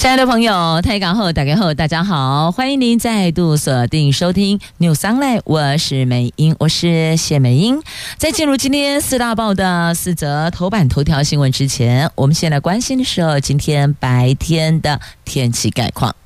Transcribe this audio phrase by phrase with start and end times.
[0.00, 7.82] 亲爱的朋友，台港后打开后，大家好，欢迎您再度锁定收听 New Sunlight 我是美英，我是谢美英。
[8.16, 16.16] 在进入今天四大报的四则头版头条新闻之前，我们先来关心的是今天白天的天气概况。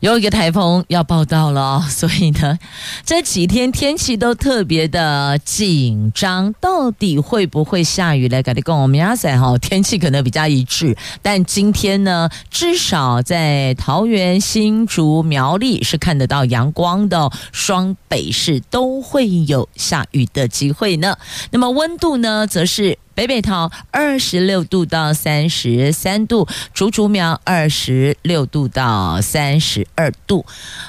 [0.00, 2.58] 有一个台风要报道了，所以呢，
[3.04, 6.52] 这几天天气都特别的紧张。
[6.60, 8.42] 到底会不会下雨呢？
[8.42, 21.16] 赶紧跟，我们亚赛哈天气可能比较一致，但今天呢，至少在桃园、新竹、苗栗是看得到阳光的，双北市都会有下雨的机会呢。
[21.50, 22.98] 那么温度呢，则是。
[23.16, 30.44] 北北桃二十六度到三十三度，竹竹苗二十六度到三十二度。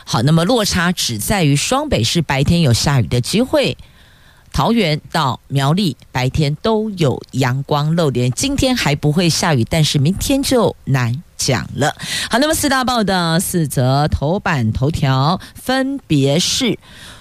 [0.06, 3.78] 好，那么落差只在于双北市白天有下雨的机会，
[4.52, 8.30] 桃园到苗栗白天都有阳光露脸。
[8.34, 11.96] 今天还不会下雨，但是明天就难讲了。
[12.30, 16.66] 好，那么四大报的四则头版头条分别是。《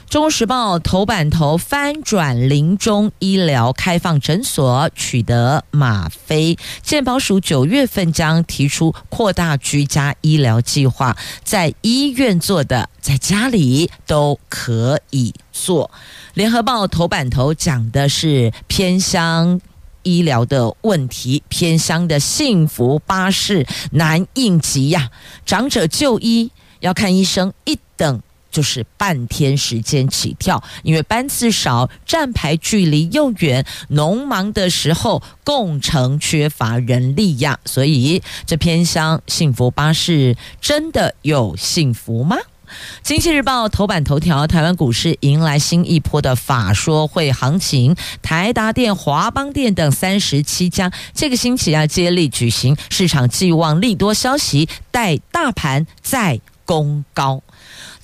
[0.09, 15.91] 中时报》头版头翻转临终医疗开放诊所取得吗啡，健保署九月份将提出扩大居家医疗计划，在医院做的，在家里都可以做。
[16.35, 19.61] 《联合报》头版头讲的是偏乡
[20.05, 25.11] 医疗的问题，偏乡的幸福巴士难应急呀，
[25.45, 28.23] 长者就医要看医生一等。
[28.57, 42.39] 就是半天时间起跳，因为班次少，站牌距离又远，农忙的时候共乘缺乏人力呀，所以这偏乡幸福巴士真的有幸福吗？
[43.03, 57.35] 经济日报头版头条：台湾股市迎来新一波的法说会行情，台达电、华邦电等三十七家这个星期要接力举行，市场寄望利多消息带大盘再攻高。《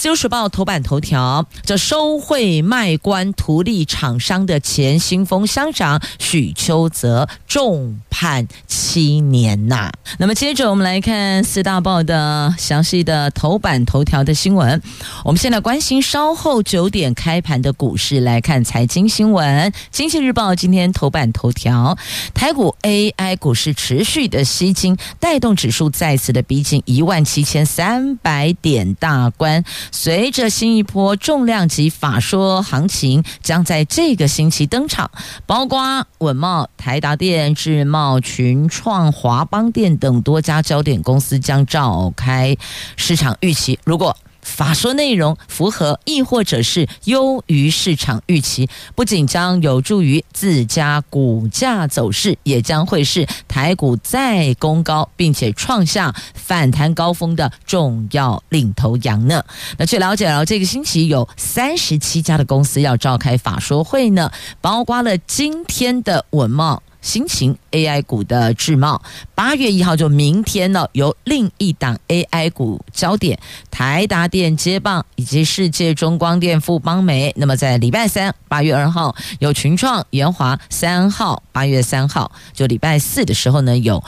[0.02, 9.92] 自由时报》头版头条：这收贿卖官图利厂商的前新丰乡长许秋泽重判七年呐。
[10.18, 14.82] 那么接着我们来看四大报的详细的头版头条的新闻。
[15.24, 19.70] 我们现在关心稍后九点开盘的股市，来看财经新闻。
[19.92, 21.96] 《经济日报》今天头版头条：
[22.34, 29.62] 台股 AI 股市持续的吸金，带动指数再次的逼近一万七千三百点大关。
[29.92, 35.10] 随着新一波重量级法说行情将在这个星期登场，
[35.46, 42.56] 包括稳茂、台达电、智茂、群创、华邦电等多家焦点公司将召开
[42.96, 43.78] 市场预期。
[43.84, 59.42] 如果法说内容符合，亦或者是优于市场预期，不仅将有助于自家股价走势，也将会是台股再攻高，并且创下反弹高峰的重要领头羊呢。
[59.78, 64.30] 那据了解了，这个星期有三十七家的公司要召开法说会呢，
[64.60, 66.82] 包括了今天的文茂。
[67.02, 69.02] 新型 AI 股的智茂，
[69.34, 73.38] 八月一号就明天呢，由另一档 AI 股焦点
[73.70, 77.34] 台达电接棒，以及世界中光电、富邦美。
[77.36, 84.02] 那么在礼拜三，八月二号有群创、研华；三号，八月三号就礼拜四的时候呢有。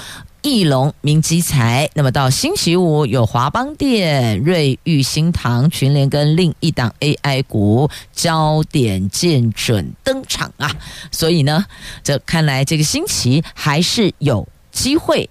[0.44, 10.71] 翼龙、明基材，那么到星期五有华邦电、瑞玉、新唐、群联跟另一档 AI 股焦点见准登场啊！
[11.10, 11.65] 所以呢，
[12.03, 15.31] 这看来这个星期还是有机会。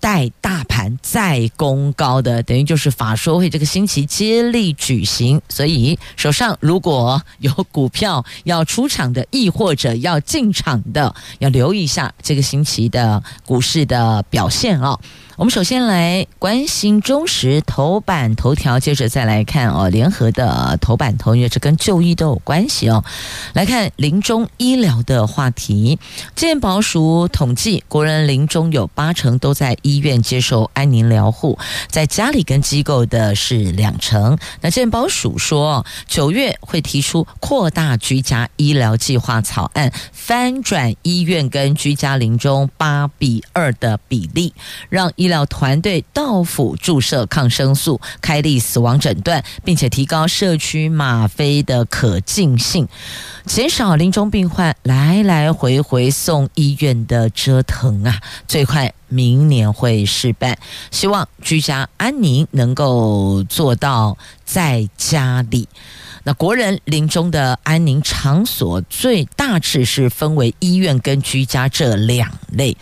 [0.00, 14.98] 待大盘再攻高的，等于就是法说会这个星期接力举行，所以手上如果有股票要出场的，亦或者要进场的，要留意一下这个星期的股市的表现啊、
[15.38, 23.04] 我们首先来关心中时头版头条，接着再来看哦，联合的头版头，因为这跟就医都有关系哦。
[23.52, 26.00] 来看临终医疗的话题，
[26.34, 31.56] 健保署统计，国人临终有八成都在医院接受安宁疗护，
[31.86, 34.36] 在家里跟机构的是两成。
[34.60, 44.52] 那健保署说，九月会提出扩大居家医疗计划草案，翻转医院跟居家临终八比二的比例，
[44.88, 52.88] 让医医疗团队到府注射抗生素，开立死亡诊断，并且提高社区吗啡的可进性，
[53.44, 58.18] 减少临终病患来来回回送医院的折腾啊！
[58.46, 60.58] 最快明年会试办，
[60.90, 64.16] 希望居家安宁能够做到
[64.46, 65.68] 在家里。
[66.24, 72.74] 那国人临终的安宁场所，最大致是分为医院跟居家这两类。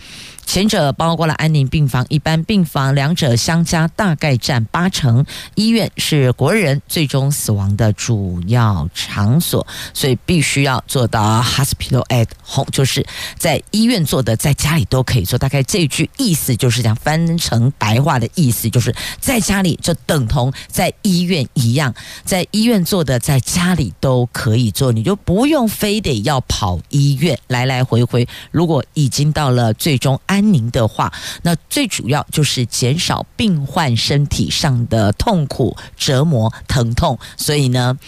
[0.46, 5.26] 前者包括了安宁病房、一般病房，两者相加大概占八成。
[5.56, 13.04] 医院是国人最终死亡的主要场所，所以必须要做到 hospital at home，就是
[13.36, 15.36] 在医院做的，在家里都可以做。
[15.36, 21.92] 大概这句意思就是这样，翻成白话的意思就是在家里就等同在医院一样，
[22.24, 28.26] 在医院做的，在家里都可以做，你就不用非得要跑医院来来回回。
[28.52, 30.35] 如果已经到了最终安。
[30.36, 31.10] 安宁的话，
[31.42, 37.98] 那最主要就是减少病患身体上的痛苦、折磨、疼痛，所以呢，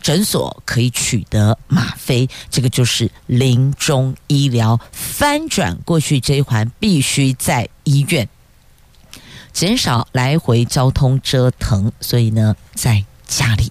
[0.00, 8.26] 诊所可以取得吗啡，这个就是临终医疗翻转过去这一环，必须在医院
[9.52, 13.70] 减少来回交通折腾，所以呢，在家里。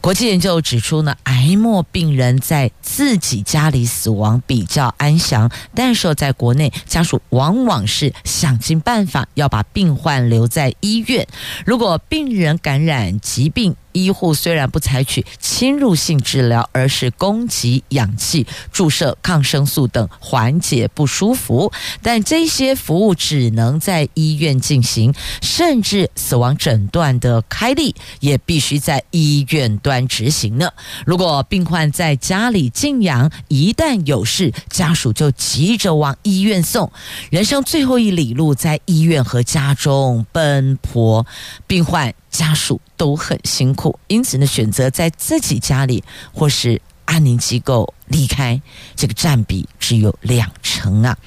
[0.00, 11.28] 国际研究指出呢，癌末病人在自己家里死亡比较安详，但是在国内家属往往是想尽办法要把病患留在医院。
[11.66, 21.72] 如果病人感染疾病，医护虽然不采取侵入性治疗，而是供给氧气、注射抗生素等缓解不舒服，
[22.02, 30.70] 但这些服务只能在医院进行，甚至死亡诊断的开立也必须在医院端执行呢。
[31.04, 36.90] 如果病患在家里静养，一旦有事，家属就急着往医院送，
[37.30, 41.26] 人生最后一里路在医院和家中奔波，
[41.66, 42.14] 病患。
[42.30, 48.60] 家属都很辛苦，因此呢，选择在自己家里或是安宁机构离开，
[48.94, 51.18] 这个占比只有两成啊。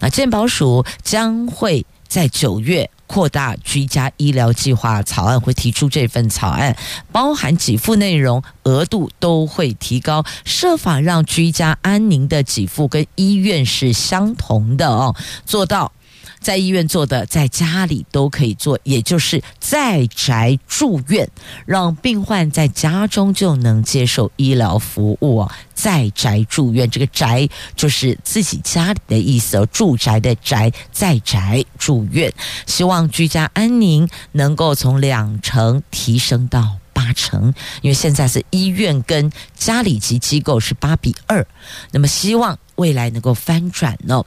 [0.00, 6.76] 那健保署将会在九月扩大居家医疗计划草案，会提出这份草案，
[7.12, 15.14] 包含给付内容、额度都会提高，设法让居家安宁的给付跟医院是相同的哦，
[15.44, 15.92] 做到。
[16.40, 21.28] 在医院做的，在家里都可以做，也就是在宅住院，
[21.64, 25.46] 让病患在家中就能接受医疗服务。
[25.74, 27.46] 在宅住院，这个“宅”
[27.76, 32.32] 就是自己家里的意思哦，住宅的“宅”，在宅住院，
[32.66, 37.52] 希望居家安宁能够从两成提升到八成，
[37.82, 41.46] 因为现在是医院跟家里及机构是八比二，
[41.90, 44.24] 那么希望未来能够翻转哦。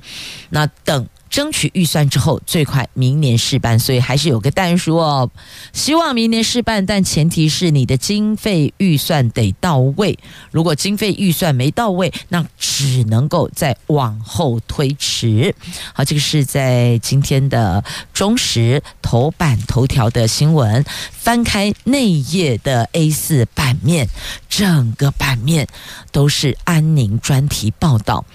[0.50, 1.08] 那等。
[1.30, 5.30] 争取预算之后，最快明年试办，所以还是有个但书哦。
[5.72, 10.18] 希望明年试办，但前提是你的经费预算得到位。
[10.52, 15.56] 如果经费预算没到位，那只能够再往后推迟。
[15.94, 17.84] 好，这个是在今天的
[18.14, 24.08] 中时头版头条的新闻，翻开内页的 A4 版面，
[24.50, 25.68] 整个版面
[26.12, 28.26] 都是安宁专题报道。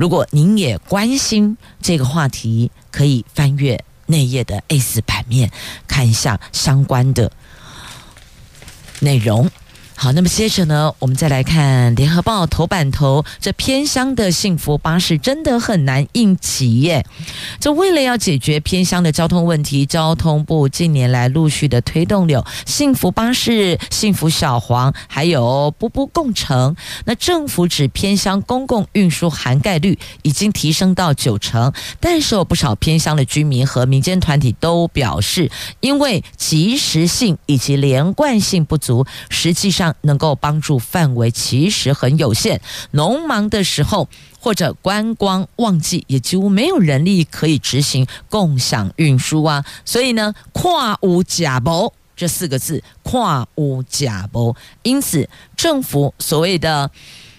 [0.00, 5.50] 如果您也关心这个话题，可以翻阅内页的 A 四版面，
[5.86, 7.30] 看一下相关的
[9.00, 9.50] 内容。
[10.02, 17.04] 好，那么接着呢，我们再来看《联合报》头版头，这偏乡的幸福巴士真的很难应急耶。
[17.60, 26.74] 这为了要解决偏乡的交通问题，交通部近年来陆续的推动了幸福巴士、幸福小黄，还有步步共乘。
[27.04, 39.89] 那政府指偏乡公共运输涵盖率已经提升到九成，但是有不少偏乡的居民和民间团体都表示，因为及时性以及连贯性不足，实际上。
[40.02, 42.60] 能够帮助范围其实很有限，
[42.92, 49.64] 农忙的时候或者观光旺季，也几乎没有人力可以执行共享运输啊。
[49.84, 54.54] 所以呢，跨无假谋这四个字，跨无假谋。
[54.82, 56.90] 因此，政府所谓的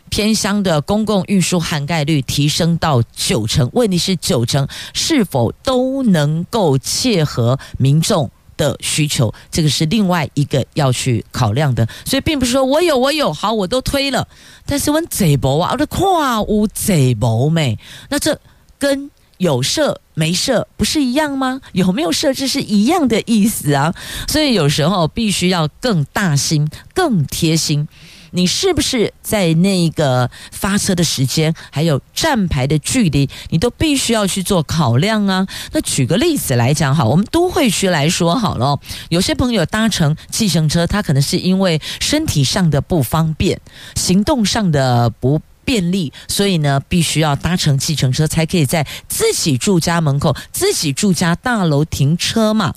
[0.10, 8.30] 偏乡的公共运输涵盖率提升到九成，问题是九成是否都能够切合民众
[8.62, 14.28] 的需求，这个是另外一个要去考量的，所以并不是说我有我有好我都推了，
[14.68, 18.40] 但是问贼薄啊，我的跨无贼薄没，那这
[18.78, 21.60] 跟有设没设不是一样吗？
[21.74, 23.96] 有没有设置是一样的意思啊？
[24.28, 27.88] 所以有时候必须要更大心、更贴心。
[28.32, 35.48] 你是不是在那个发车的时间，还有站牌的距离，你都必须要去做考量啊？
[35.72, 43.60] 那举个例子来讲，好，我们都会区来说好了，有些朋友搭乘计程车，他可能是因为身体上的不方便，
[43.96, 52.74] 行动上的不便利，所以呢，必须要搭乘计程车，才可以在自己住家门口、自己住家大楼停车嘛。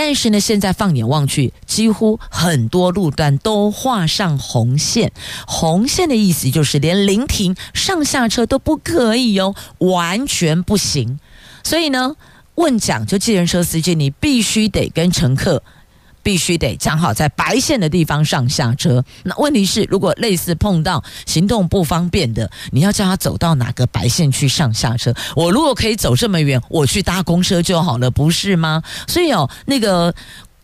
[0.00, 5.10] 但是呢，现在放眼望去，几乎很多路段都画上红线。
[5.44, 11.18] 红线的意思就是连临停上下车都不可以哟，完全不行。
[11.64, 12.14] 所以呢，
[12.54, 15.64] 问讲就计程车司机，你必须得跟乘客。
[16.28, 19.02] 必须得站好在白线的地方上下车。
[19.22, 25.14] 那问题是，如果类似碰到行动不方便的，你要叫他走到哪个白线去上下车？
[25.34, 28.82] 我如果可以走这么远，我去搭公车就好了，不是吗？
[29.06, 30.14] 所以哦，那个。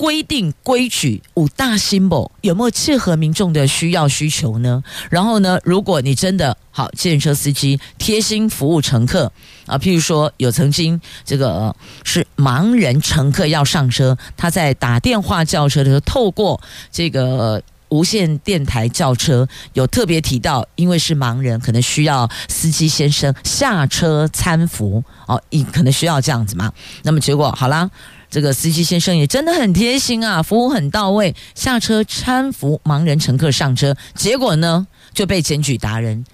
[0.04, 4.84] 规定规矩五大 symbol 有没有切合民众的需要需求呢？
[5.08, 9.32] 然后呢，如果你真的好，计程车司机贴心服务乘客
[9.64, 16.60] 啊，譬如说有曾经这个是盲人乘客要上车，他在打电话叫车的时候，透过
[16.92, 26.70] 这个无线电台叫车，有特别提到，因为是盲人，可能需要司机先生下车搀扶哦，你可能需要这样子嘛。
[27.04, 27.90] 那么结果好啦。
[28.34, 36.24] 这个司机先生也真的很贴心啊，服务很到位，下车搀扶盲人乘客上车，结果呢就被检举达人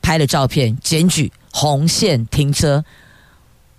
[0.00, 2.84] 拍了照片，检举红线停车，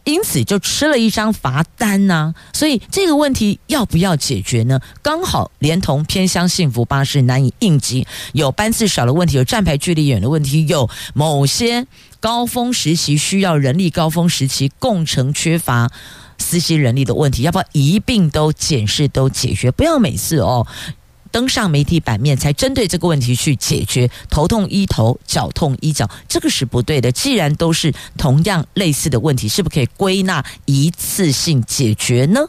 [0.04, 4.82] 因此就吃了一张罚单呐、所以这个问题要不要解决呢？
[5.02, 11.88] 刚好连同偏乡幸福巴士难以应急，有班次少的问题，有站牌距离远的问题，有某些
[12.20, 15.90] 高峰时期需要人力，高峰时期共乘缺乏。
[16.38, 19.72] 司机人力的问题，要不要一并都检视、都解决？
[19.72, 20.66] 不要每次哦
[21.32, 27.12] 登上媒体版面才针对这个问题去解决，头痛医头，脚痛医脚，这个是不对的。
[27.12, 32.48] 既然都是同样类似的问题，是不是可以归纳一次性解决呢？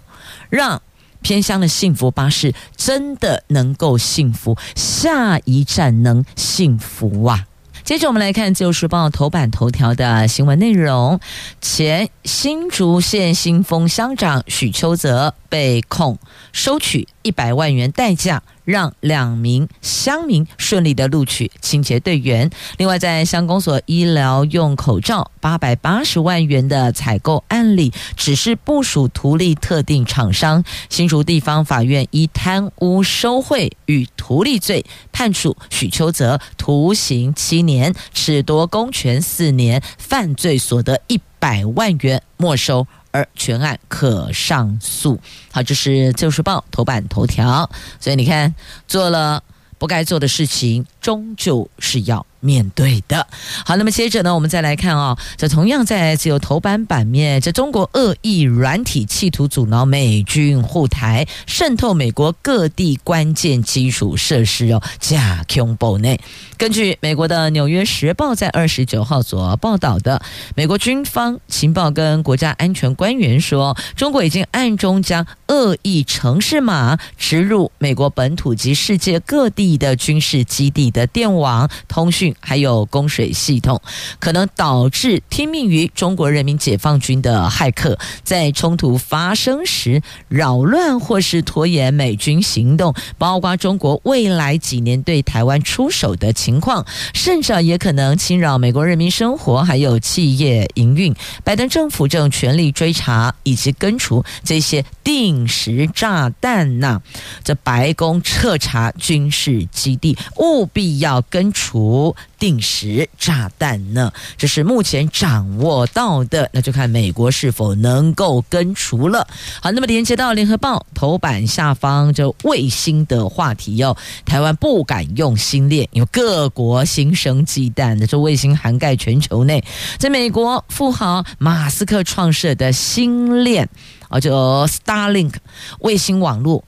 [0.50, 0.80] 让
[1.20, 7.46] 偏乡的幸福巴士真的能够幸福，下一站能幸福啊！
[7.86, 11.20] 接着我们来看《自由时报》头版头条的新闻内容：
[11.60, 16.18] 前新竹县新丰乡长许秋泽被控
[16.52, 18.42] 收取一百万元代价。
[18.66, 22.50] 让两名乡民顺利的录取清洁队员。
[22.78, 30.64] 另外，在乡公所医疗用口罩八百八十万元的采购案例，只是部署图利特定厂商。
[30.90, 42.88] 新竹地方法院以贪污收贿与图利罪判处许秋泽徒刑七年，褫夺公权四年，犯罪所得一百万元没收。
[43.16, 45.18] 而全案可上诉。
[45.50, 47.70] 好，这是《自由时报》头版头条。
[47.98, 48.54] 所以你看，
[48.86, 49.42] 做了
[49.78, 53.26] 不该做的事情，终究是要面对的。
[53.64, 66.20] 好，那么接着呢，我们再来看、哦，这同样在自由头版版面，这中国恶意软体企图阻挠美军护台，渗透美国各地关键基础设施哦，假恐怖内。
[66.56, 70.22] 根据美国的《纽约时报》在二十九号所报道的，
[70.54, 82.25] 美国军方情报跟国家安全官员说，中国已经暗中将恶意程式码植入美国本土及世界各地的军事基地的电网、通讯。
[82.40, 83.80] 还有供水系统，
[84.18, 101.14] 可能导致听命于中国人民解放军的骇客在冲突发生时扰乱或是拖延美军行动，包括中国未来几年对台湾出手的情况，甚至也可能侵扰美国人民生活还有企业营运。
[101.44, 107.02] 拜登政府正全力追查以及根除这些定时炸弹呐。
[107.44, 112.15] 这白宫彻查军事基地，务必要根除。
[112.38, 114.12] 定时炸弹呢？
[114.36, 119.26] 这是目前掌握到的，那就看美国是否能够根除了。
[119.60, 123.96] 好，那么连接到联合报头版下方，就卫星的话题哟。
[124.24, 128.06] 台湾不敢用星链，因为各国心生忌惮的。
[128.06, 129.64] 这卫星涵盖全球内，
[129.98, 133.68] 在美国富豪马斯克创设的星链，
[134.08, 135.34] 啊，就 Starlink
[135.80, 136.62] 卫星网络。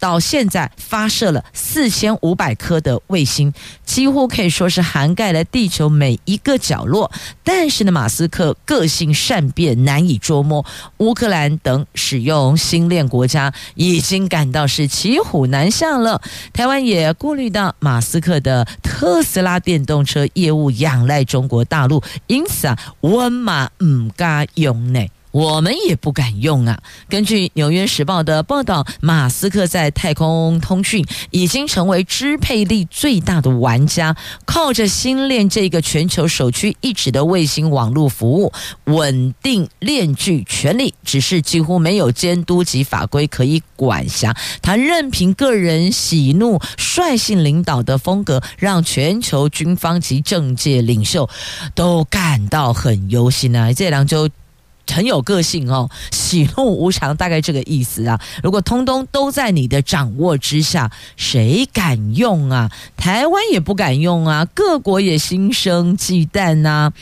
[0.00, 3.52] 到现在发射了四千五百颗的卫星，
[3.84, 7.12] 几乎可以说是涵盖了地球每一个角落。
[7.44, 10.64] 但是呢，马斯克个性善变，难以捉摸。
[10.96, 16.20] 乌克兰等使用星链国家已经感到是骑虎难下了。
[16.52, 25.06] 台湾也顾虑到马斯克的特斯拉电动车业务仰赖中国大陆，因此啊，温马唔敢用呢。
[25.30, 26.82] 我们也不敢用啊！
[27.08, 38.52] 根据《纽约时报》的报道，马斯克在太空通讯已经成为支配力最大的玩家，靠着星链这个全球首屈一指的卫星网络服务，
[38.84, 44.36] 稳定链锯权力，只是几乎没有监督及法规可以管辖。
[44.60, 51.28] 他任凭个人喜怒、率性领导的风格，让全球军方及政界领袖
[51.74, 53.72] 都感到很忧心啊！
[53.72, 54.28] 这两周。
[54.92, 58.20] 很有个性哦，喜怒无常，大概这个意思啊。
[58.42, 62.70] 如果通通都在你的掌握之下，谁敢用啊？
[62.96, 66.92] 台湾也不敢用啊，各国也心生忌惮呐。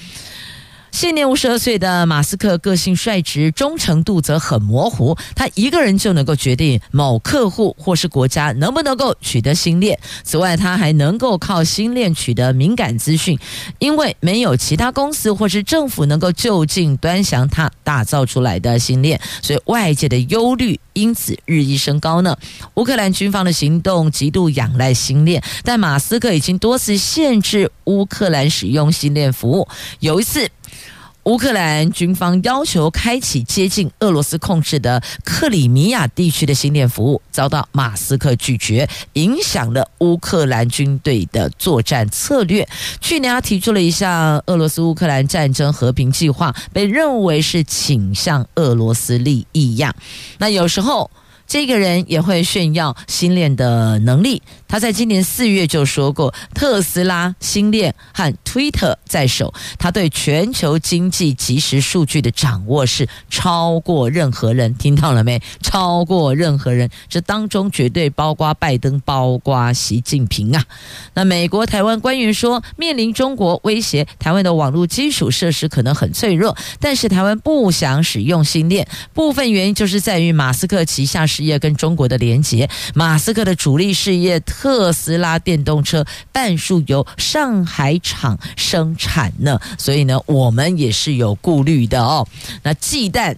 [0.90, 5.16] 现年五十二岁的马斯克，个性率直，忠诚度则很模糊。
[5.36, 9.98] 他一个人就能够决定某客户或是国家能不能够取得星链。
[10.24, 13.38] 此外，他还能够靠星链取得敏感资讯，
[13.78, 22.36] 因为没有其他公司或是政府能够就近端详他打造出来的星链，所以外界的忧虑因此日益升高呢。
[22.74, 29.68] 乌克兰军方的行动极度仰赖星链，但马斯克已经多次限制乌克兰使用星链服务。
[30.00, 30.48] 有一次。
[31.24, 42.66] 乌克兰军方要求开启接近俄罗斯控制的克里米亚地区的星链服务，遭到马斯克拒绝，影响了乌克兰军队的作战策略。
[43.00, 49.94] 去年他提出了一项俄罗斯乌克兰战争和平计划，被认为是倾向俄罗斯利益呀。
[50.38, 51.10] 那有时候。
[51.50, 54.42] 这个人也会炫耀星链的能力。
[54.68, 64.74] 他在今年四月就说过，特斯拉、星链和 Twitter 在手，他对全球经济即时数据的掌握是超过任何人。
[64.74, 65.40] 听到了没？
[65.62, 70.64] 超过任何人，这当中绝对包括拜登，包括习近平啊。
[71.12, 81.18] 那美国台湾官员说，面临中国威胁，台湾的网络基础设施可能很脆弱，但是台湾不想使用新链，部分原因就是在于马斯克旗下。
[81.28, 92.26] 事业跟中国的连结，马斯克的主力事业特斯拉电动车半数由上海厂生产呢，所以呢，我们也是有顾虑的哦。
[92.62, 93.36] 那忌惮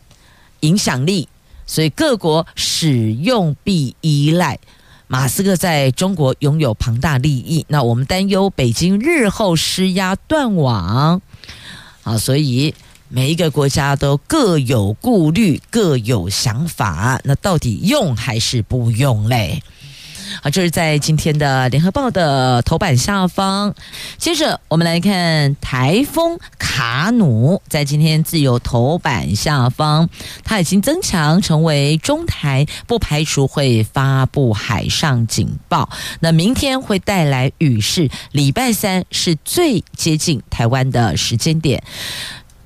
[0.61, 1.29] 影响力，
[1.67, 4.59] 所以各国使用必依赖。
[5.07, 11.21] 马斯克在中国拥有庞大利益，那我们担忧北京日后施压断网。
[12.03, 12.75] 好，所以。
[13.13, 19.65] 每一个国家都各有顾虑，各有想法，那到底用还是不用嘞？
[20.43, 23.75] 好，这是在今天的联合报的头版下方。
[24.17, 30.09] 接着我们来看台风卡努，在今天自由头版下方，
[30.45, 35.89] 它已经增强成为中台，不排除会发布海上警报。
[36.21, 41.83] 那明天会带来雨势，礼拜三是最接近台湾的时间点。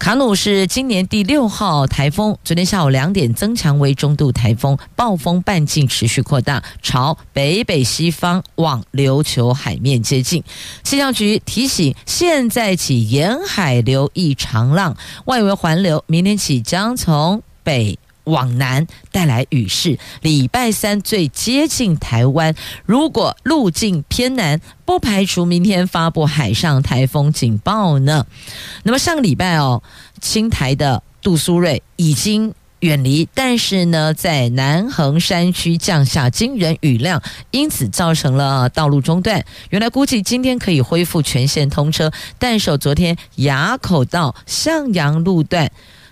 [0.05, 10.45] 卡努是今年第六号台风，昨天下午两点增强为中度台风，暴风半径持续扩大，朝北北西方往琉球海面接近。
[10.83, 22.55] 气象局提醒，现在起沿海留意长浪，外围环流明天起将从北往南带来雨势，礼拜三最接近台湾。
[22.85, 28.27] 如果路径偏南，不排除明天发布海上台风警报呢。
[28.83, 29.83] 那么上个礼拜哦，
[30.21, 39.45] 青台的杜苏芮已经远离，但是呢，在南横山区降下惊人雨量，因此造成了道路中断。
[39.71, 45.71] 原来估计今天可以恢复全线通车，但受昨天垭口到向阳路段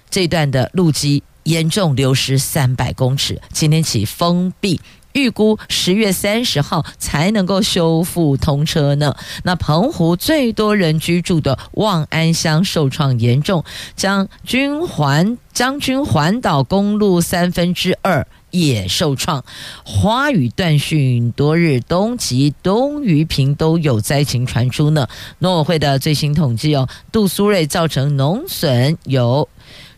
[0.09, 1.23] 这段的路基。
[1.45, 4.81] 严重流失三百公尺，今天起封闭，
[5.13, 9.15] 预估十月三十号才能够修复通车呢。
[9.43, 13.65] 那澎湖最多人居住的望安乡受创严重，
[13.97, 19.45] 将军环将军环岛公路三分之二也受创，
[19.85, 25.09] 花雨断续多日，东吉、东屿、屏都有灾情传出呢。
[25.41, 29.49] 农委会的最新统计哦，杜苏芮造成农损有。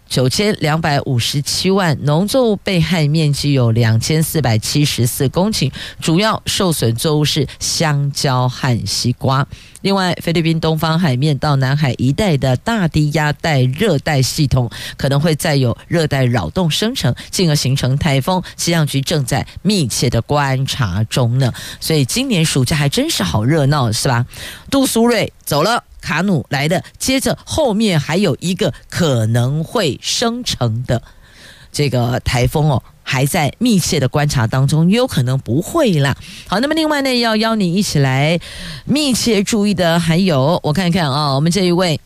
[0.08, 9.46] 九千两百五十七万，农作物被害面积有两千四百七十四公顷，主要受损作物是香蕉和西瓜。
[9.80, 18.42] 另外，菲律宾东方海面到南海一带的大低压带热带系统可能会再有热带扰动生成，进而形成台风。
[18.56, 21.52] 气象局正在密切的观察中呢。
[21.80, 24.24] 所以今年暑假还真是好热闹，是吧？
[24.70, 25.84] 杜苏芮走了。
[26.04, 31.02] 卡努来的，接着后面还有一个可能会生成的
[31.72, 36.14] 这个台风哦，还在密切的观察当中，有可能不会啦。
[36.46, 38.38] 好，那么另外呢，要邀你一起来
[38.84, 41.98] 密切注意的还有，我看看啊、我们这一位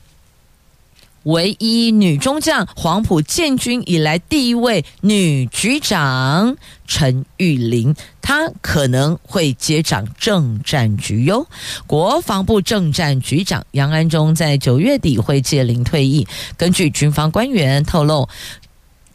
[1.24, 11.46] 唯一女中将，黄埔建军以来第一位女局长陈玉玲，她可能会接掌政战局哟。
[11.86, 16.26] 国防部政战局长杨安忠在九月底会届龄退役。
[16.56, 18.28] 根据军方官员透露，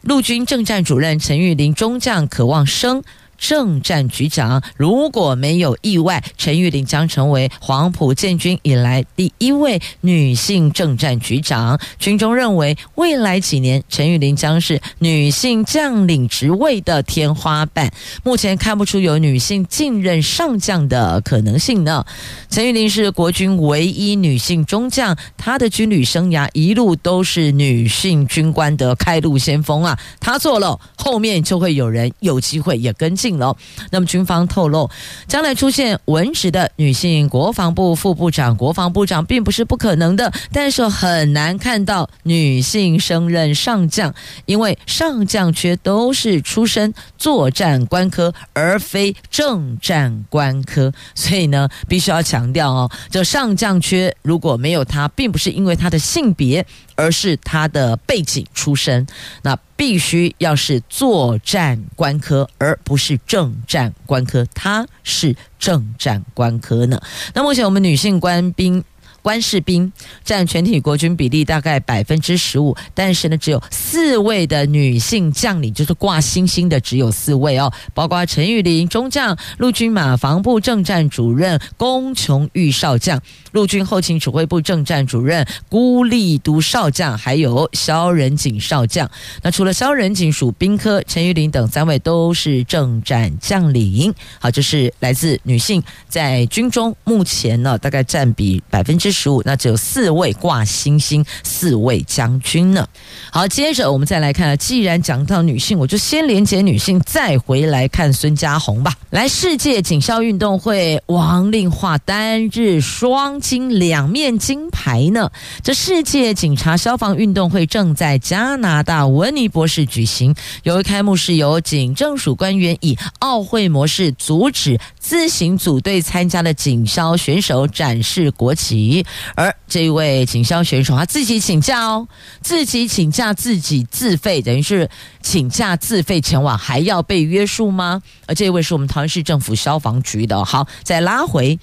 [0.02, 3.02] 陆军政战主任陈玉玲中将可望升。
[3.46, 11.78] 政战局长，如果没有意外，陈玉玲将成为黄埔建军以来第一位女性政战局长。
[11.98, 17.92] 军中认为，未来几年陈玉玲将是女性将领职位的天花板。
[18.22, 22.02] 目前看不出有女性继任上将的可能性呢。
[22.48, 29.98] 陈玉玲是国军唯一女性中将，她的军旅生涯一路都是女性军官的开路先锋啊。
[30.18, 33.33] 她做了，后面就会有人有机会也跟进。
[33.38, 33.56] 了，
[33.90, 34.90] 那么军方透露，
[35.26, 44.14] 将来出现文职的女性国防部副部长、国防部长，并不是不可能的，但是很难看到女性升任上将，
[44.46, 56.64] 因为上将缺都是出身作战官科，而非政战官科， 所以呢，必须要强调哦，这上将缺如果没有他，并不是因为他的性别。
[56.94, 59.06] 而是他的背景出身，
[59.42, 64.46] 那必须要是作战官科，而不是政战官科。
[64.54, 67.00] 他是政战官科呢。
[67.34, 68.82] 那目前我们女性官兵。
[69.24, 69.90] 官士兵
[70.22, 83.18] 占全体国军比例大概百分之十五，但是呢，只有四位的女性将领，就是挂星星的只有四位哦，包括陈玉玲中将、陆军马防部政战主任龚琼玉少将、
[83.52, 89.10] 陆军后勤指挥部政战主任辜立都少将，还有萧仁锦少将。
[89.42, 94.12] 那除了萧仁锦属兵科，陈玉玲等三位都是政战将领。
[94.38, 99.13] 好，这是来自女性在军中目前呢，大概占比百分之。
[99.14, 102.86] 十五，那只有四位挂星星，四位将军呢。
[103.30, 108.92] 好，接着我们再来看，既然讲到女性，我就先连接女性，再回来看孙佳宏吧。
[109.10, 115.30] 来，世界警消运动会，王令化单日双金两面金牌呢。
[115.62, 129.03] 这世界警察消防运动会正在加拿大温尼伯市举行，由于开幕式由警政署官员以奥会模式阻止自行组队参加的警消选手展示国旗。
[129.34, 132.06] 而这一位警消选手，他自己请假哦，
[132.42, 134.88] 自己请假，自己自费，等于是
[135.22, 138.02] 请假自费前往，还要被约束吗？
[138.26, 140.44] 而这一位是我们桃园市政府消防局的。
[140.44, 141.58] 好，再拉回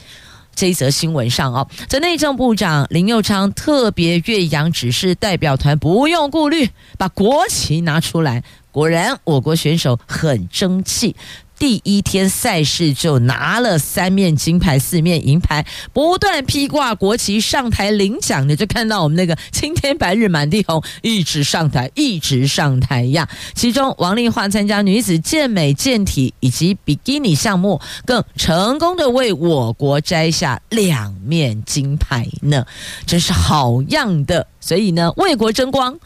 [0.56, 8.44] 这一则新闻上哦，在内政部长林佑昌特别岳阳指示代表团不用顾虑，把国旗拿出来。
[8.72, 11.16] 果然，我国选手很争气。
[11.62, 23.30] 第一天赛事就拿了三面金牌、四面银牌，不断披挂国旗上台领奖的，就看到我们那个青天白日满地红，一直上台，一直上台呀。
[23.54, 32.66] 其中王丽华参加女子健美、健体以及比基尼项目，更成功的为我国摘下两面金牌呢，
[33.06, 34.48] 真是好样的。
[34.60, 36.00] 所以呢，为国争光。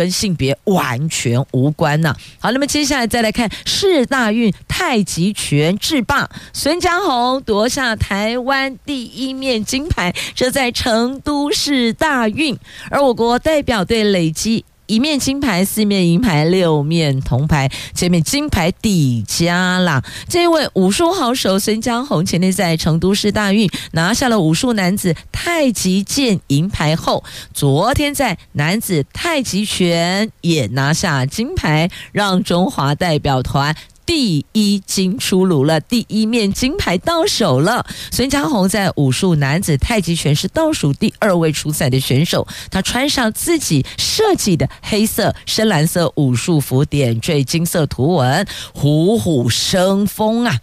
[0.00, 12.58] 跟性别完全无关呐、好，那么接下来再来看世大运太极拳制霸，孙佳宏夺下台湾第一面金牌，这在成都是大运，
[12.90, 14.64] 而我国代表队累积。
[14.90, 20.02] 一面金牌，四面银牌，六面铜牌，前面金牌底加啦。
[20.28, 27.22] 这位武术好手孙江红前天在成都市大运拿下了武术男子太极剑银牌后，
[27.54, 33.76] 昨天在男子太极拳也拿下金牌，让中华代表团。
[34.10, 37.86] 第一金出炉了，第一面金牌到手了。
[38.10, 48.44] 孙佳宏在武术男子太极拳是倒数第二位出赛的选手，他穿上自己设计的黑色深蓝色武术服，点缀金色图文，
[48.74, 50.58] 虎虎生风啊！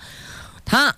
[0.66, 0.98] 他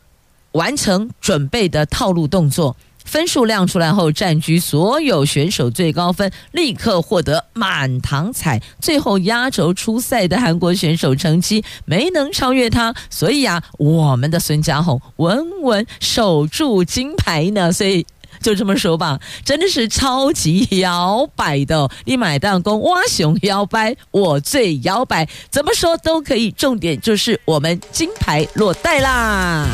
[0.53, 2.75] 完成准备的套路动作。
[3.10, 8.62] 分数亮出来后，占据所有选手最高分，立刻获得满堂彩。
[8.80, 17.74] 最后压轴出赛的韩国选手成绩没能超越他，所以啊，我们的孙佳宏稳稳守住金牌呢。
[17.74, 18.06] 所以
[18.41, 21.89] 就这么说吧，真的是超级摇摆的。
[22.06, 26.52] 你买弹弓挖熊摇摆，我最摇摆，怎么说都可以。
[26.52, 29.65] 重点就是我们金牌落袋啦。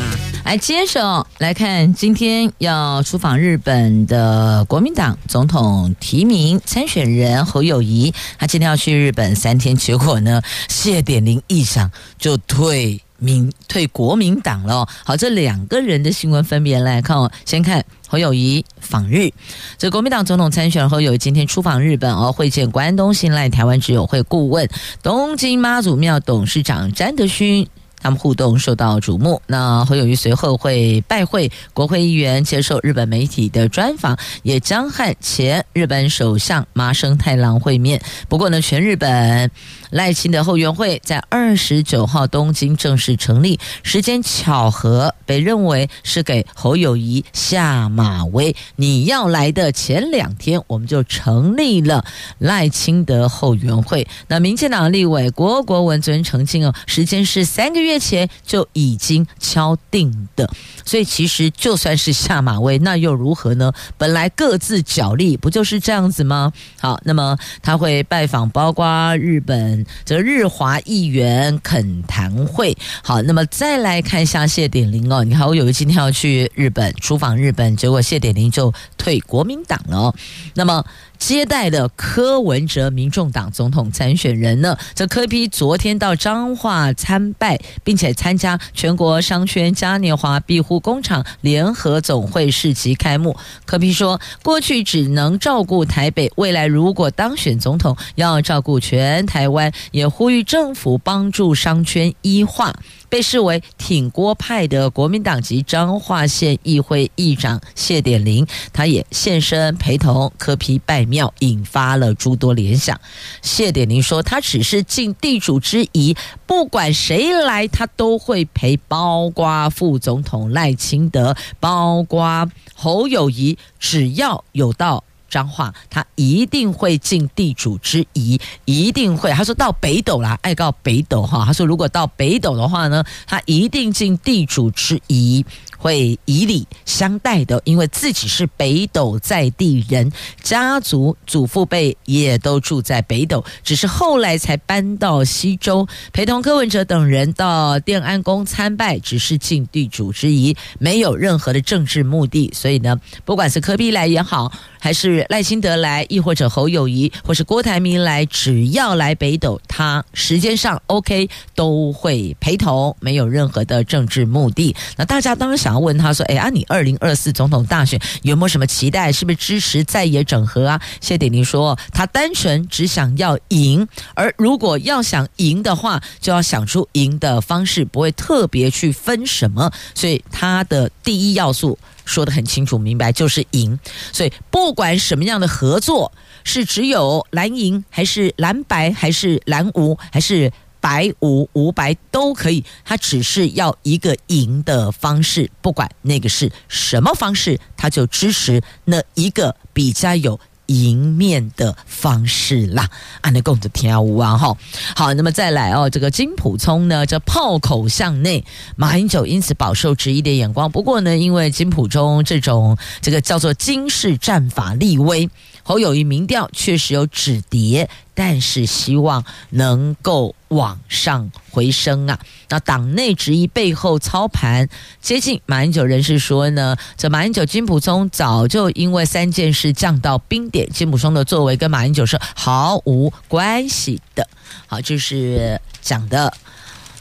[0.46, 14.86] 来，接着来看今天要出访日本的国民党总统提名参选人侯友谊，他今天要去日本三天，结果呢，谢点林议长就退民退国民党了。
[15.04, 17.28] 好，这两个人的新闻分别来看哦。
[17.44, 19.32] 先看侯友谊访日，
[19.76, 24.68] 这国民党总统参选人侯友宜今天出访日本哦，会见关东信赖台湾之友会顾问、
[25.02, 27.66] 东京妈祖庙董事长詹德勋。
[28.00, 29.40] 他们互动受到瞩目。
[29.46, 38.00] 那侯友宜随后会拜会国会议员，接受日本媒体的专访，也将和前日本首相麻生太郎会面。
[38.28, 39.50] 不过呢，全日本
[39.90, 48.54] 赖清德后援会在二十九号东京正式成立，时间巧合，被认为是给侯友谊下马威。
[48.76, 52.04] 你要来的前两天，我们就成立了
[52.38, 54.06] 赖清德后援会。
[54.28, 57.86] 那民进党立委郭国文昨天澄清哦，时间是三个。
[57.86, 60.50] 月前就已经敲定的，
[60.84, 63.72] 所以其实就算是下马威，那又如何呢？
[63.96, 66.52] 本来各自角力，不就是这样子吗？
[66.80, 72.76] 好，那么他会拜访，包括日本则日华议员恳谈会。
[73.02, 80.14] 好，那么再来看一下谢点玲哦，你看我有今天要去日本出访日本，结果谢点玲就退国民党了。
[80.54, 80.84] 那么。
[81.18, 84.76] 接待的柯文哲，民众党总统参选人呢？
[84.94, 93.36] 这柯 P 昨天到彰化参拜，并且参加全国商圈嘉年华庇护工厂联合总会市集开幕。
[93.64, 102.74] 柯 P 说，过去只能照顾台北，未来如果当选总统，要照顾全台湾，也呼吁政府帮助商圈医化。
[103.08, 113.00] 被视为挺郭派的国民党籍彰化县议会议长谢点玲，他也现身陪同柯 P 拜庙，引发了诸多联想。
[113.42, 116.16] 谢点玲说：“他只是尽地主之谊，
[116.46, 129.30] 不管谁来，他都会陪，包括副总统赖清德，包括侯友谊，只要有到。”张化，他一定会尽地主之谊，一定会。
[129.32, 131.44] 他说到北斗啦，爱告北斗哈。
[131.44, 135.44] 他说如果到北斗的话呢，他一定尽地主之谊。
[135.78, 140.10] 会以礼相待的，因为自己是北斗在地人，
[140.40, 152.50] 家族祖父辈也都住在北斗，只是后来才搬到西周，陪同柯文哲等人到奠安宫参拜，只是尽地主之谊，没有任何的政治目的。
[152.54, 164.74] 所以呢，不管是柯碧来也好，还是赖清德来，亦或者侯友谊，或是郭台铭来，只要来北斗，他时间上 OK 都会陪同，没有任何的政治目的。
[164.96, 165.65] 那大家当然。
[165.66, 169.10] 想要问他说：“哎啊，你二零二四总统大选有没有什么期待？
[169.10, 179.72] 是不是支持在野整合啊？”谢点玲说：“他单纯只想要赢，而如果要想赢的话，就要想出赢的方式，不会特别去分什么。
[179.92, 183.76] 所以他的第一要素说得很清楚明白，就是赢。
[184.12, 186.12] 所以不管什么样的合作，
[186.44, 190.52] 是只有蓝银，还是蓝白，还是蓝无，还是……”
[190.86, 202.88] 白无无白都可以，他只是要一个赢的方式，不管那个是什么方式，他就支持那一个比较有赢面的方式啦。
[203.20, 204.56] 啊，那共的天无啊哈。
[204.94, 208.44] 好，那么再来哦，这个金普聪呢，这炮口向内，
[208.76, 210.70] 马英九因此饱受质疑的眼光。
[210.70, 215.28] 不过呢，因为金普聪这种这个叫做金氏战法立威。
[215.66, 222.20] 侯友谊民调确实有止跌，但是希望能够往上回升啊！
[222.48, 224.68] 那党内质疑背后操盘，
[225.00, 234.28] 接近马英九人士说呢，这马英九金普聪早就因为三件事降到冰点，金普聪的作为跟马英九是毫无关系的。
[234.68, 236.32] 好，就是讲的，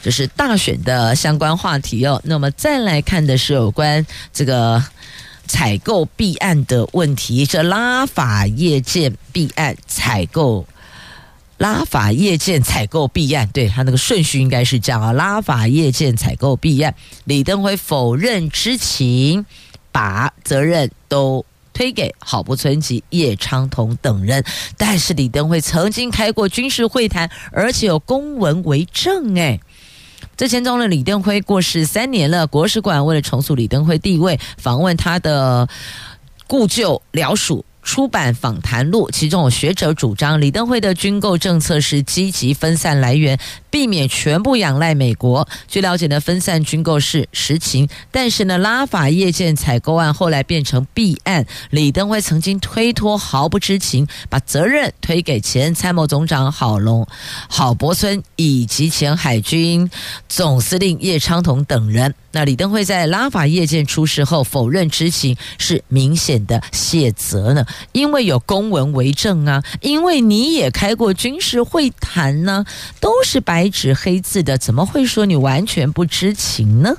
[0.01, 2.19] 就是大选的相关话题哦。
[2.25, 4.83] 那么再来看的是有关这个。
[5.47, 10.65] 采购弊案的问题，这拉法叶舰弊案采购，
[11.57, 15.13] 拉法叶舰采购弊案，对他那个顺序应该是这样啊。
[15.13, 19.45] 拉法叶舰采购弊案，李登辉否认知情，
[19.91, 24.43] 把责任都推给郝柏村及叶昌同等人。
[24.77, 29.59] 但是李登辉曾经开过军事会谈，而且有公文为证，哎。
[30.37, 35.67] 这前中的李登辉过世三年了，国史馆为了重塑李登辉地位，访问他的
[36.47, 37.65] 故旧辽属。
[37.85, 43.37] 出版访谈录，其中有学者主张，李登辉的军购政策是积极分散来源，
[43.75, 45.45] 避免全部仰赖美国。
[45.67, 57.05] 据了解呢，分散军购是实情，但是呢，拉法夜舰采购案后来变成弊案，李登辉曾经推脱，毫不知情，把责任推给前参谋总长郝龙、
[57.49, 59.89] 郝柏村以及前海军
[60.29, 62.15] 总司令叶昌同等人。
[62.31, 67.65] 那李登辉在拉法夜舰出事后否认知情，是明显的卸责呢？
[67.91, 72.65] 因为有公文为证啊，因为你也开过军事会谈呢，
[72.99, 76.95] 都是白白纸黑字的，怎么会说你完全不知情呢？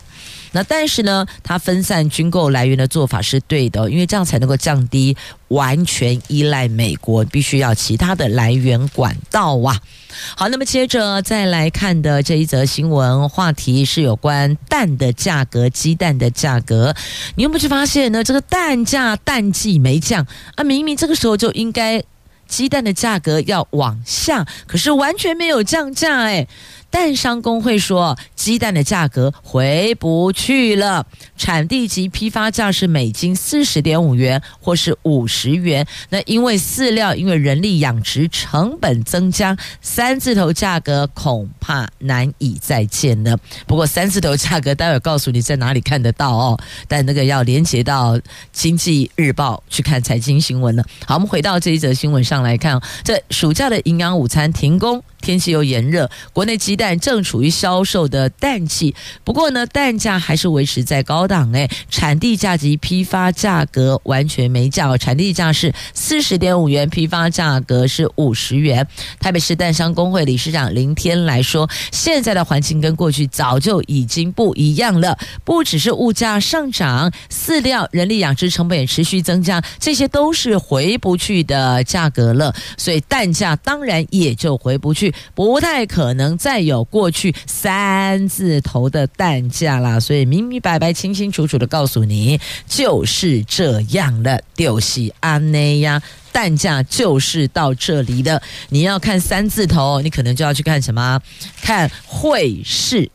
[0.50, 5.16] 那但是呢，它分散军购来源的做法是对的，因为这样才能够降低
[5.48, 9.78] 完全依赖美国，必须要其他的来源管道啊。
[10.34, 16.96] 好，那么接着再来看的这一则新闻话题是有关蛋的价格，鸡蛋的价格。
[17.36, 18.24] 你有没有去发现呢？
[18.24, 20.26] 这个蛋价淡季没降
[20.56, 22.02] 啊，明明这个时候就应该
[22.46, 26.46] 鸡蛋的价格要往下，可是完全没有降价哎。
[26.90, 35.86] 蛋商工会说，鸡蛋的价格回不去了，产地及批发价是每斤四十点五元或是五十元。
[36.08, 43.36] 那因为饲料，因为人力养殖成本增加，三字头价格恐怕难以再见了。
[43.66, 48.18] 不过三字头价格待会告诉你在哪里看得到哦，但那个要连接到
[48.52, 50.84] 经济日报去看财经新闻了。
[51.04, 55.02] 好，我们回到这一则新闻上来看，这暑假的营养午餐停工。
[55.26, 58.94] 天气又炎热，国内鸡蛋正处于销售的淡季。
[59.24, 61.50] 不过呢，蛋价还是维持在高档。
[61.50, 68.86] 诶，产地价及批发价格完全没降，产地价是四十点五元，批发价格是五十元。
[69.18, 82.54] 台北市蛋商工会理事长林天来说，现在的环境跟过去早就已经不一样了，不只是物价上涨，饲料、人力养殖成本也持续增加，这些都是回不去的价格了。
[82.78, 85.12] 所以蛋价当然也就回不去。
[85.34, 94.42] 不太可能再有过去三字头的蛋价啦，所以明明白白、清清楚楚的告诉你，就是这样的。
[94.54, 96.02] 丢西阿内呀，
[96.32, 98.40] 蛋价就是到这里的。
[98.70, 101.20] 你要看三字头，你可能就要去看什么？
[101.60, 103.10] 看汇市，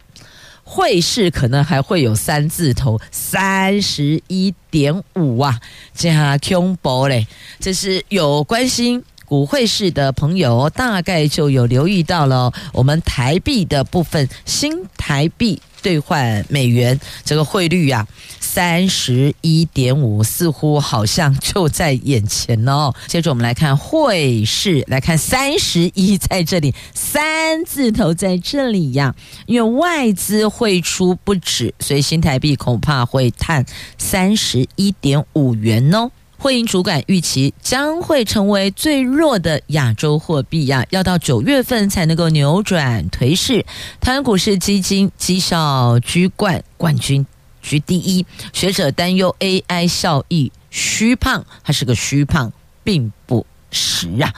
[0.63, 5.59] 汇市可能还会有三字头，三十一点五啊，
[5.95, 7.25] 这样恐怖嘞！
[7.59, 9.01] 这是有关系。
[9.31, 18.05] 股汇市的朋友大概就有留意到了，我们台币的部分，新台币兑换美元这个汇率啊，
[18.41, 22.93] 三十一点五，似乎好像就在眼前哦。
[23.07, 29.15] 接着我们来看汇市，来看三十一在这里，三字头在这里呀，
[29.45, 33.65] 因为外资汇出不止，所以新台币恐怕会探
[33.97, 36.11] 三十一点五元哦。
[36.41, 43.63] 汇银主管预期将会成为最弱的亚洲货币呀，要到九月份才能够扭转颓势。
[43.99, 47.23] 台湾股市基金绩效居冠，冠军
[47.61, 48.25] 居第一。
[48.53, 52.51] 学者担忧 AI 效益虚胖，还是个虚胖，
[52.83, 53.45] 并不。
[53.71, 54.33] 十啊，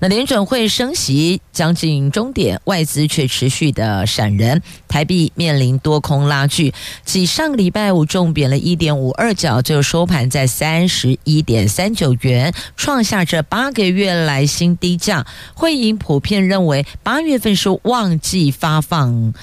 [0.00, 6.72] 那联准会升息将近终点，外资却持续的闪人，台币面临多空拉锯，
[7.04, 15.26] 继上个礼拜五重贬了一点五二角，就收盘在三十一点三九元，创下这八个月来新低价。
[15.54, 19.34] 汇银普遍认为，八月份是旺季发放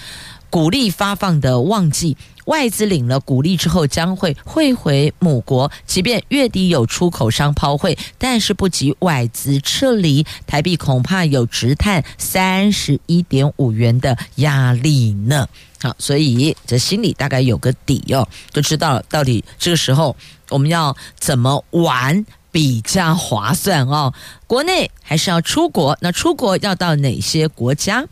[0.55, 2.15] 鼓励发放的旺季。
[2.45, 5.69] 外资领了股利之后，将会汇回母国。
[5.85, 15.45] 即便月底有出口商抛汇，但是不及外资撤离，台币恐怕有直探三十一点五元的压力呢。
[15.81, 20.15] 好，所以这心里大概有个底哦，就知道到底这个时候
[20.51, 24.13] 我们要怎么玩比较划算哦。
[24.47, 25.97] 国内还是要出国？
[25.99, 28.05] 那出国要到哪些国家？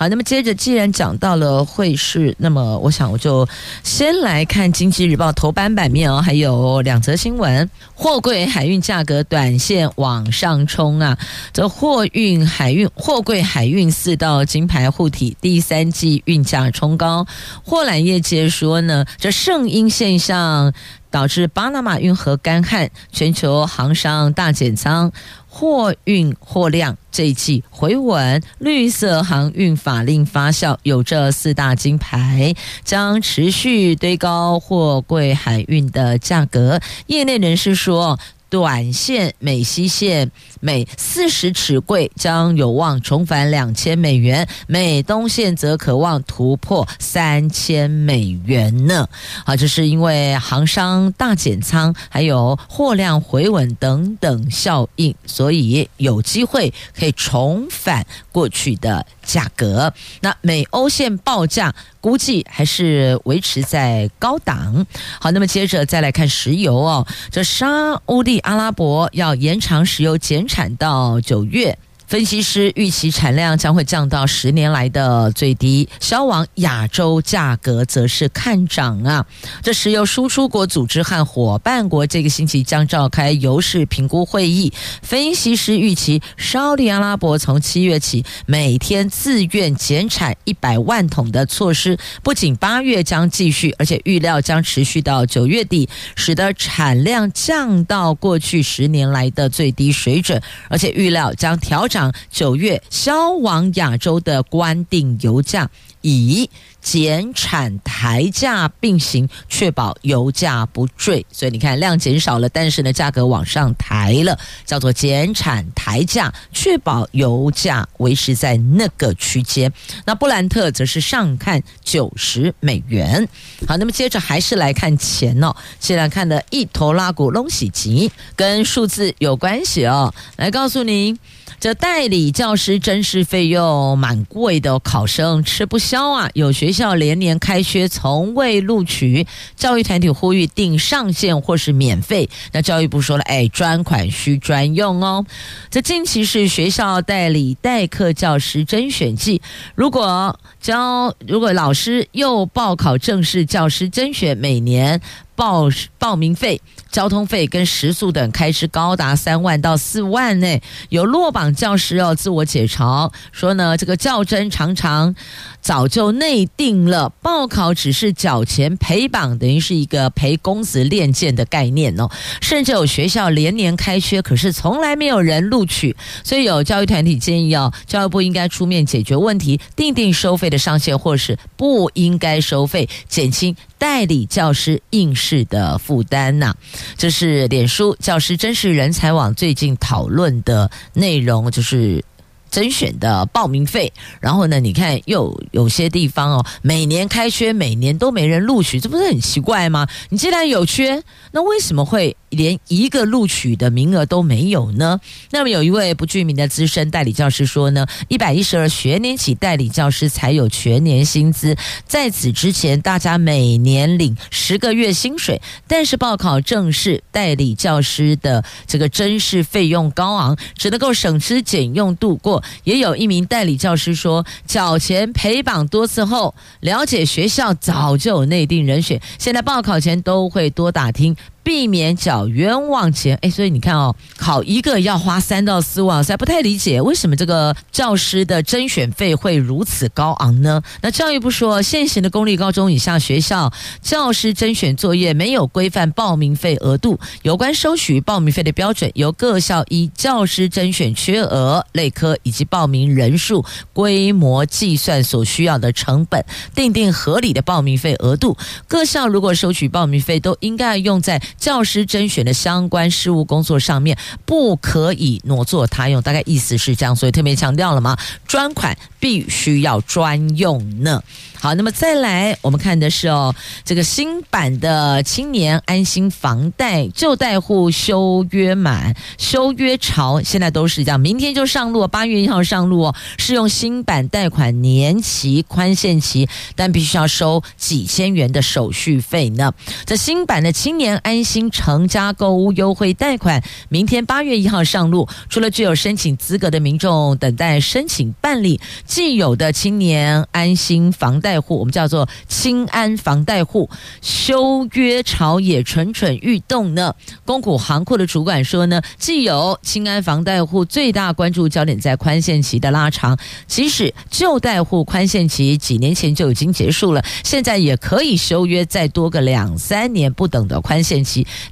[0.00, 3.46] 好，那么接着，既然讲到了汇市，那么我想我就
[3.84, 11.18] 先来看《经济日报》头版版面哦，还有两则新闻：货柜海运价格短线往上冲啊！
[11.52, 17.26] 这货运海运货柜海运四道金牌护体第三季运价冲高，
[17.62, 20.72] 货揽业界说呢，这圣婴现象
[21.10, 25.12] 导致巴拿马运河干旱，全球航商大减仓。
[25.52, 36.80] 货运货量这一季回稳，绿色航运法令发酵，有这四大金牌将持续堆高货柜海运的价格。
[37.08, 38.18] 业内人士说，
[38.50, 49.08] 短线美西线每四十尺柜将有望重返两千美元，美东线则可望突破三千美元呢。
[49.46, 59.92] 好，这是因为航商大减仓，还有货量回稳等等效应，所以有机会可以重返过去的价格。
[60.20, 64.86] 那美欧线报价估计还是维持在高档。
[65.20, 67.66] 好，那么接着再来看石油哦，这沙
[68.06, 71.78] 乌地阿拉伯要延长石油减产到九月。
[72.10, 79.24] 分析师预期产量将会降到十年来的最低，销往亚洲价格则是看涨啊。
[79.62, 101.99] 这石油输出国组织和伙伴国这个星期将召开油市评估会议，分析师预期沙特阿拉伯从七月起每天自愿减产一百万桶的措施，不仅八月将继续，而且预料将持续到九月底，使得产量降到过去十年来的最低水准，而且预料将调整。
[102.30, 105.68] 九月销往亚洲的官定油价，
[106.02, 106.48] 以
[106.90, 111.24] 减产抬价并行，确保油价不坠。
[111.30, 114.36] 所以你看，量减少了，但是呢，价格往上抬了，
[114.66, 119.72] 叫做减产抬价，确保油价维持在那个区间。
[120.04, 123.28] 那布兰特则是上看九十美元。
[123.68, 131.16] 好，那么接着还是来看钱哦，现在看的一头拉股隆喜吉，跟数字有关系哦，来告诉您。
[131.58, 136.30] 这代理教师甄试费用蛮贵的，考生吃不消啊！
[136.32, 142.26] 有学习校连年开学，从未录取，教育团体呼吁定上限或是免费。
[142.52, 145.26] 那教育部说了，哎，专款需专用哦。
[145.68, 149.42] 这近期是学校代理代课教师甄选季，
[149.74, 155.02] 如果教如果老师又报考正式教师甄选，每年。
[155.40, 156.60] 报报名费、
[156.92, 160.60] 交通费跟食宿等开支高达三万到四万呢。
[160.90, 165.14] 有落榜教师哦，自我解嘲说呢，这个教甄常常
[165.62, 172.10] 早就内定了，报考只是缴钱陪榜，等于是一个陪公子练剑的概念哦。
[172.42, 183.56] 甚至有学校连年开缺，可是从来没有人录取，所以有教育团体建议哦，教育部应该出面解决问题，定定收费的上限，或是不应该收费，减轻。
[183.80, 186.54] 代理教师应试的负担呐，
[186.98, 192.04] 这是脸书教师真实人才网最近讨论的内容，就是
[192.50, 193.90] 甄选的报名费。
[194.20, 199.88] 然后呢，你看又有些地方哦，每年开缺，每年都没人录取，这不是很奇怪吗？
[200.10, 201.02] 你既然有缺，
[201.32, 202.14] 那为什么会？
[202.30, 205.00] 连一个录取的名额都没有呢？
[205.30, 211.56] 那么有一位不具名的资深代理教师说呢，一百一十二学年起，代理教师才有全年薪资。
[211.86, 222.42] 在此之前，大家每年领十个月薪水，但是报考正式代理教师的这个甄试费用高昂，只能够省吃俭用度过。
[222.64, 231.16] 也有一名代理教师说，缴钱陪榜多次后，了解学校早就有内定人选，现在报考前都会多打听。
[231.42, 240.62] 避免缴冤枉钱，哎，所以你看哦，考一个要花三到四万，实在不太理解为什么这个教师的甄选费会如此高昂呢？
[240.82, 256.24] 那教育部说，现行的公立高中以下学校教师甄选作业没有规范报名费额度，有关收取报名费的标准由各校依教师甄选缺额、类科以及报名人数规模计算所需要的成本，
[256.54, 258.36] 定定合理的报名费额度。
[258.68, 271.02] 各校如果收取报名费，都应该用在教师甄选的相关事务工作上面不可以挪作他用，大概意思是这样，所以特别强调了嘛，专款必须要专用呢。
[271.38, 289.54] 好，那么再来，我们看的是哦，这个新版的青年安心房贷旧贷户修约满修约潮，现在都是这样，明天就上路，八月一号上路哦，适用新版贷款年期宽限期，但必须要收几千元的手续费呢。
[289.86, 301.40] 这新版的青年安心成家购屋优惠贷款，明天八月一号上路，除了具有申请资格的民众等待申请办理，既有的青年安心房贷。
[301.40, 303.70] 户，我们叫做青安房贷户，
[304.02, 306.94] 修约潮也蠢蠢欲动呢。
[307.24, 321.02] 公股行库的主管说呢，既有青安房贷户最大关注焦点在宽限期的拉长，即使旧贷户宽限期几年前就已经结束了，现在也可以修约再多个两三年不等的宽限，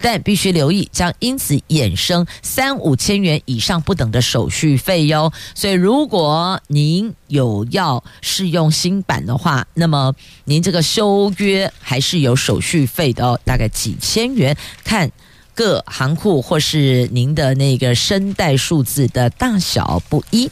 [0.00, 5.32] 但必须留意将因此衍生三五千元以上不等的手续费哟。
[5.54, 15.10] 所以如果您有要试用新版的话，那么您这个修约还是有手续费的哦，大概几千元，看
[15.58, 20.48] 各行库或是您的那个声带数字的大小不一。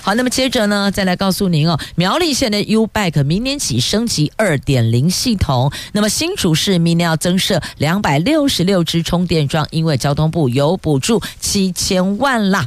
[0.00, 12.66] 好，那么接着呢，再来告诉您哦，苗栗县的 U-Bike 明年起升级二点零系统，那么新竹市明年要增设两百六十六支充电桩，因为交通部有补助七千万啦。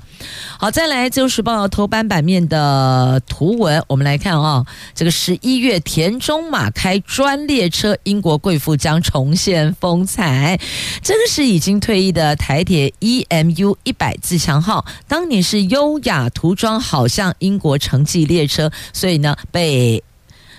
[0.60, 10.60] 好，再来《自由时报》头版版面的图文，我们来看啊、哦，这个十一月田中马开专列车，英国贵妇将重现风采。
[11.02, 20.04] 这个是已经退役的台铁 EMU 一百自强号，当年是优雅涂装，好像英国城际列车，所以呢被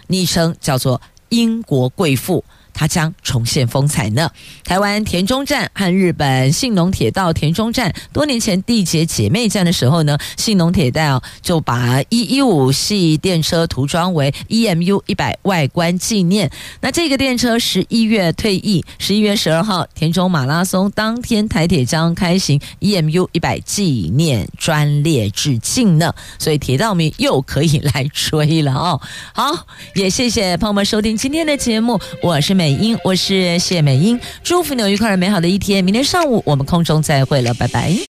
[0.07, 2.45] 昵称叫做英国贵妇。
[2.81, 4.31] 它将重现风采呢。
[4.65, 16.51] 台湾田中站和日本信浓铁道田中站多年前缔结姐妹站的时候呢，信浓铁道就把一一五系电车涂装为 EMU 一百外观纪念。
[16.81, 26.15] 那这个电车十一月退役，十一月十二号田中马拉松当天，台铁将开行 EMU 一百纪念专列致敬呢。
[26.39, 28.99] 所以铁道迷又可以来追了哦。
[29.35, 32.70] 好，也谢谢朋友们收听今天的节目，我是美。
[32.71, 35.83] 美英，我是谢美英，祝福你有愉快而美好的一天。
[35.83, 38.01] 明天上午我们空中再会了，拜拜。